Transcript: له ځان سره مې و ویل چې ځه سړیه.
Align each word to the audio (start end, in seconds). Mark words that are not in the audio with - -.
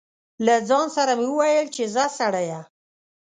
له 0.45 0.55
ځان 0.69 0.87
سره 0.95 1.11
مې 1.19 1.27
و 1.31 1.35
ویل 1.39 1.67
چې 1.75 1.83
ځه 1.95 2.05
سړیه. 2.17 2.59